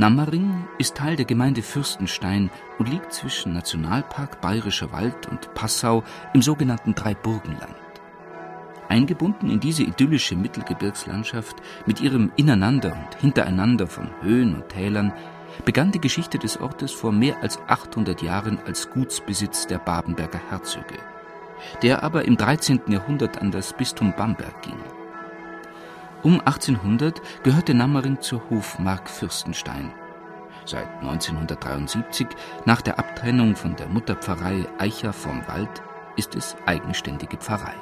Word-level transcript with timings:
Nammering 0.00 0.68
ist 0.78 0.96
Teil 0.96 1.16
der 1.16 1.24
Gemeinde 1.24 1.60
Fürstenstein 1.60 2.50
und 2.78 2.88
liegt 2.88 3.12
zwischen 3.12 3.52
Nationalpark 3.52 4.40
Bayerischer 4.40 4.92
Wald 4.92 5.26
und 5.26 5.52
Passau 5.54 6.04
im 6.32 6.40
sogenannten 6.40 6.94
Dreiburgenland. 6.94 7.74
Eingebunden 8.88 9.50
in 9.50 9.58
diese 9.58 9.82
idyllische 9.82 10.36
Mittelgebirgslandschaft 10.36 11.56
mit 11.84 12.00
ihrem 12.00 12.30
Ineinander 12.36 12.92
und 12.92 13.20
Hintereinander 13.20 13.88
von 13.88 14.08
Höhen 14.22 14.54
und 14.54 14.68
Tälern 14.68 15.12
begann 15.64 15.90
die 15.90 16.00
Geschichte 16.00 16.38
des 16.38 16.60
Ortes 16.60 16.92
vor 16.92 17.10
mehr 17.10 17.42
als 17.42 17.58
800 17.66 18.22
Jahren 18.22 18.60
als 18.66 18.90
Gutsbesitz 18.90 19.66
der 19.66 19.78
Babenberger 19.78 20.40
Herzöge, 20.48 20.98
der 21.82 22.04
aber 22.04 22.24
im 22.24 22.36
13. 22.36 22.82
Jahrhundert 22.86 23.42
an 23.42 23.50
das 23.50 23.72
Bistum 23.72 24.14
Bamberg 24.16 24.62
ging. 24.62 24.78
Um 26.22 26.40
1800 26.40 27.22
gehörte 27.44 27.74
Nammering 27.74 28.20
zur 28.20 28.42
Hofmark 28.50 29.08
Fürstenstein. 29.08 29.92
Seit 30.64 30.88
1973, 31.00 32.26
nach 32.64 32.82
der 32.82 32.98
Abtrennung 32.98 33.54
von 33.54 33.76
der 33.76 33.88
Mutterpfarrei 33.88 34.66
Eicher 34.78 35.12
vom 35.12 35.46
Wald, 35.46 35.82
ist 36.16 36.34
es 36.34 36.56
eigenständige 36.66 37.36
Pfarrei. 37.36 37.74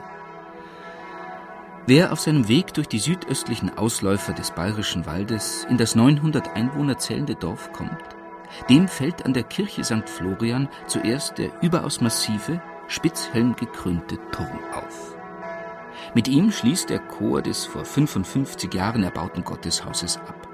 Wer 1.86 2.12
auf 2.12 2.20
seinem 2.20 2.48
Weg 2.48 2.75
durch 2.75 2.88
die 2.88 2.98
südöstlichen 2.98 3.78
Ausläufer 3.78 4.34
des 4.34 4.50
Bayerischen 4.50 5.06
Waldes 5.06 5.66
in 5.70 5.78
das 5.78 5.94
900 5.94 6.55
Einwohner 6.55 6.98
zählende 6.98 7.36
Dorf 7.36 7.72
kommt, 7.72 8.05
dem 8.69 8.86
fällt 8.86 9.25
an 9.25 9.32
der 9.32 9.44
Kirche 9.44 9.82
St. 9.82 10.08
Florian 10.08 10.69
zuerst 10.86 11.38
der 11.38 11.50
überaus 11.62 12.00
massive, 12.00 12.60
spitzhelmgekrönte 12.88 14.19
Turm 14.30 14.58
auf. 14.75 15.16
Mit 16.14 16.28
ihm 16.28 16.50
schließt 16.50 16.91
der 16.91 17.00
Chor 17.00 17.42
des 17.42 17.64
vor 17.64 17.84
55 17.84 18.72
Jahren 18.72 19.02
erbauten 19.02 19.44
Gotteshauses 19.44 20.16
ab. 20.19 20.48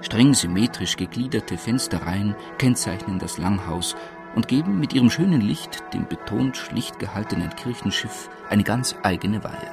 Streng 0.00 0.34
symmetrisch 0.34 0.96
gegliederte 0.96 1.56
Fensterreihen 1.56 2.34
kennzeichnen 2.58 3.18
das 3.18 3.38
Langhaus 3.38 3.94
und 4.34 4.48
geben 4.48 4.80
mit 4.80 4.92
ihrem 4.92 5.10
schönen 5.10 5.40
Licht 5.40 5.82
dem 5.92 6.06
betont 6.06 6.56
schlicht 6.56 6.98
gehaltenen 6.98 7.54
Kirchenschiff 7.54 8.28
eine 8.48 8.64
ganz 8.64 8.96
eigene 9.02 9.44
Weihe. 9.44 9.70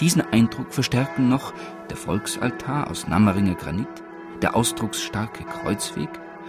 Diesen 0.00 0.22
Eindruck 0.22 0.72
verstärken 0.72 1.28
noch 1.28 1.52
der 1.90 1.96
Volksaltar 1.96 2.90
aus 2.90 3.06
Nammeringer 3.06 3.54
Granit, 3.54 4.02
der 4.40 4.56
ausdrucksstarke 4.56 5.44
Kreuzweg 5.44 6.08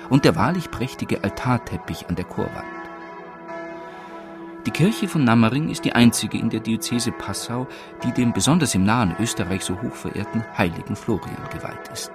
und 0.10 0.26
der 0.26 0.36
wahrlich 0.36 0.72
prächtige 0.72 1.24
Altarteppich 1.24 2.08
an 2.08 2.16
der 2.16 2.26
Chorwand. 2.26 2.73
Die 4.66 4.72
Kirche 4.72 5.10
von 5.10 5.26
Nammering 5.26 5.70
ist 5.70 5.84
die 5.84 5.94
einzige 5.94 6.38
in 6.38 6.50
der 6.50 6.62
Diözese 6.62 7.12
Passau, 7.12 7.68
die 8.04 8.14
dem 8.14 8.32
besonders 8.32 8.74
im 8.76 8.86
nahen 8.86 9.14
Österreich 9.20 9.64
so 9.64 9.82
hoch 9.82 9.94
verehrten 9.94 10.46
heiligen 10.58 10.96
Florian 10.96 11.50
geweiht 11.52 11.90
ist. 11.92 12.12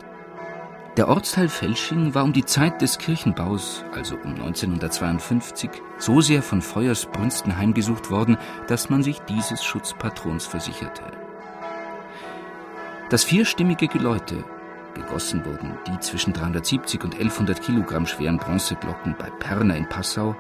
Der 0.96 1.08
Ortsteil 1.08 1.48
Felsching 1.48 2.14
war 2.14 2.24
um 2.24 2.32
die 2.32 2.46
Zeit 2.46 2.80
des 2.80 2.96
Kirchenbaus, 2.98 3.84
also 3.95 4.17
um 4.17 4.34
1952, 4.34 5.70
so 5.98 6.23
sehr 6.23 6.42
von 6.42 6.62
Feuersbrünsten 6.62 7.56
heimgesucht 7.56 8.11
worden, 8.11 8.39
dass 8.67 8.89
man 8.89 9.02
sich 9.02 9.20
dieses 9.20 9.62
Schutzpatrons 9.62 10.46
versicherte. 10.46 11.02
Das 13.11 13.24
vierstimmige 13.24 13.89
Geläute, 13.89 14.42
gegossen 14.94 15.44
wurden 15.44 15.78
die 15.86 16.00
zwischen 16.00 16.33
370 16.33 17.05
und 17.05 17.14
1100 17.14 17.62
Kilogramm 17.62 18.06
schweren 18.06 18.39
Bronzeglocken 18.39 19.14
bei 19.18 19.30
Perner 19.39 19.77
in 19.77 19.89
Passau, 19.89 20.34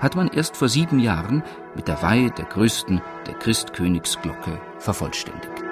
hat 0.00 0.16
man 0.16 0.28
erst 0.28 0.56
vor 0.56 0.68
sieben 0.68 0.98
Jahren 0.98 1.42
mit 1.74 1.88
der 1.88 2.02
Weihe 2.02 2.30
der 2.30 2.46
größten, 2.46 3.00
der 3.26 3.34
Christkönigsglocke, 3.34 4.60
vervollständigt. 4.78 5.65